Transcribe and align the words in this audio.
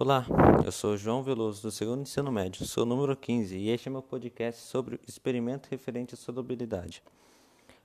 Olá, 0.00 0.24
eu 0.64 0.70
sou 0.70 0.96
João 0.96 1.24
Veloso, 1.24 1.60
do 1.60 1.72
segundo 1.72 2.02
ensino 2.02 2.30
médio, 2.30 2.64
sou 2.64 2.86
número 2.86 3.16
15 3.16 3.56
e 3.58 3.68
este 3.68 3.88
é 3.88 3.90
meu 3.90 4.00
podcast 4.00 4.62
sobre 4.62 4.94
o 4.94 5.00
experimento 5.08 5.68
referente 5.68 6.14
à 6.14 6.16
solubilidade. 6.16 7.02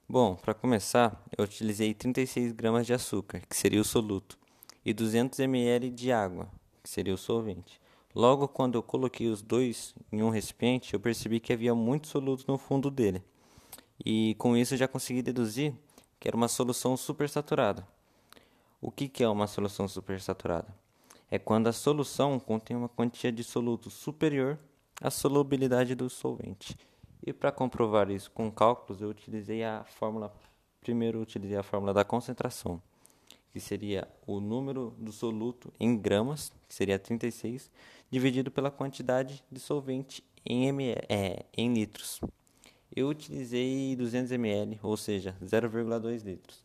Bom, 0.08 0.36
para 0.36 0.54
começar, 0.54 1.20
eu 1.36 1.44
utilizei 1.44 1.92
36 1.92 2.52
gramas 2.52 2.86
de 2.86 2.94
açúcar, 2.94 3.42
que 3.50 3.58
seria 3.58 3.82
o 3.82 3.84
soluto, 3.84 4.38
e 4.86 4.94
200 4.94 5.40
ml 5.40 5.90
de 5.90 6.12
água, 6.12 6.48
que 6.84 6.90
seria 6.92 7.16
o 7.16 7.18
solvente. 7.18 7.82
Logo, 8.14 8.48
quando 8.48 8.76
eu 8.76 8.84
coloquei 8.84 9.28
os 9.28 9.42
dois 9.42 9.96
em 10.12 10.22
um 10.22 10.30
recipiente, 10.30 10.94
eu 10.94 11.00
percebi 11.00 11.40
que 11.40 11.52
havia 11.52 11.74
muito 11.74 12.08
soluto 12.08 12.46
no 12.48 12.60
fundo 12.60 12.92
dele. 12.92 13.24
E 14.06 14.36
com 14.38 14.56
isso 14.56 14.78
já 14.78 14.88
consegui 14.88 15.24
deduzir 15.24 15.74
que 16.20 16.28
era 16.28 16.38
uma 16.38 16.48
solução 16.48 16.96
supersaturada. 16.96 17.88
O 18.80 18.92
que, 18.92 19.10
que 19.10 19.24
é 19.24 19.28
uma 19.28 19.48
solução 19.48 19.88
supersaturada? 19.88 20.84
É 21.34 21.40
quando 21.40 21.66
a 21.66 21.74
solução 21.74 22.40
contém 22.40 22.78
uma 22.78 22.88
quantia 22.88 23.32
de 23.32 23.44
soluto 23.44 23.90
superior 23.90 24.60
à 25.02 25.10
solubilidade 25.10 25.96
do 25.96 26.08
solvente. 26.08 26.78
E 27.26 27.34
para 27.34 27.52
comprovar 27.52 28.12
isso 28.12 28.30
com 28.30 28.52
cálculos, 28.52 29.02
eu 29.02 29.10
utilizei 29.10 29.64
a 29.64 29.84
fórmula. 29.84 30.32
Primeiro, 30.80 31.20
utilizei 31.20 31.58
a 31.58 31.64
fórmula 31.64 31.92
da 31.92 32.06
concentração, 32.06 32.80
que 33.52 33.60
seria 33.60 34.08
o 34.28 34.40
número 34.40 34.94
do 35.00 35.12
soluto 35.12 35.74
em 35.80 35.98
gramas, 35.98 36.52
que 36.70 36.76
seria 36.76 37.00
36, 37.00 37.72
dividido 38.12 38.52
pela 38.52 38.70
quantidade 38.70 39.44
de 39.52 39.60
solvente 39.60 40.24
em, 40.46 40.68
ml, 40.68 41.02
é, 41.10 41.46
em 41.58 41.74
litros. 41.74 42.22
Eu 42.96 43.10
utilizei 43.10 43.96
200 43.96 44.32
ml, 44.34 44.80
ou 44.84 44.96
seja, 44.96 45.36
0,2 45.44 46.24
litros. 46.24 46.64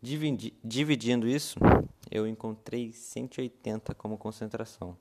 Dividi, 0.00 0.54
dividindo 0.62 1.26
isso, 1.26 1.58
eu 2.14 2.28
encontrei 2.28 2.92
180 2.92 3.92
como 3.96 4.16
concentração. 4.16 4.96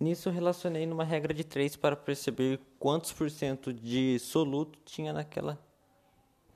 Nisso 0.00 0.30
relacionei 0.30 0.86
numa 0.86 1.04
regra 1.04 1.34
de 1.34 1.44
3 1.44 1.76
para 1.76 1.94
perceber 1.94 2.58
quantos 2.78 3.12
por 3.12 3.30
cento 3.30 3.72
de 3.72 4.18
soluto 4.18 4.78
tinha 4.84 5.12
naquela, 5.12 5.62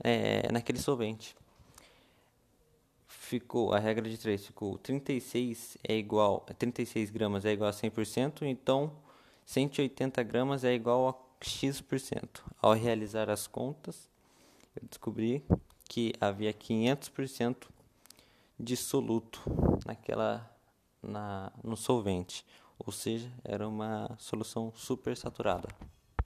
é, 0.02 0.50
naquele 0.50 0.78
solvente. 0.78 1.36
Ficou, 3.06 3.74
a 3.74 3.78
regra 3.78 4.08
de 4.08 4.16
3 4.16 4.46
ficou 4.46 4.78
36 4.78 5.76
é 5.86 5.94
igual, 5.94 6.46
36 6.58 7.10
gramas 7.10 7.44
é 7.44 7.52
igual 7.52 7.68
a 7.68 7.72
100%, 7.72 8.42
então 8.42 8.92
180 9.44 10.22
gramas 10.22 10.64
é 10.64 10.72
igual 10.72 11.08
a 11.08 11.14
X%. 11.44 12.42
Ao 12.60 12.72
realizar 12.72 13.28
as 13.28 13.46
contas, 13.46 14.08
eu 14.74 14.88
descobri 14.88 15.44
que 15.84 16.14
havia 16.20 16.52
500% 16.52 17.68
de 18.58 18.76
soluto 18.76 19.40
naquela 19.84 20.50
na, 21.02 21.52
no 21.62 21.76
solvente, 21.76 22.44
ou 22.78 22.92
seja, 22.92 23.32
era 23.44 23.66
uma 23.68 24.16
solução 24.18 24.72
super 24.74 25.16
saturada. 25.16 25.68